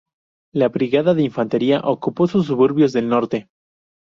La 0.51 0.67
brigada 0.67 1.13
de 1.13 1.21
infantería 1.21 1.79
ocupó 1.83 2.25
sus 2.25 2.47
suburbios 2.47 2.91
del 2.91 3.07
norte. 3.07 3.49